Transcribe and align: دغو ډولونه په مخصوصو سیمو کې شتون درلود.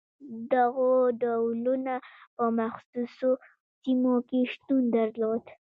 دغو 0.53 0.91
ډولونه 1.21 1.93
په 2.35 2.43
مخصوصو 2.59 3.29
سیمو 3.81 4.15
کې 4.27 4.39
شتون 4.51 4.81
درلود. 4.95 5.43